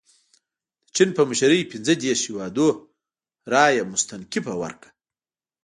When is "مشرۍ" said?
1.29-1.61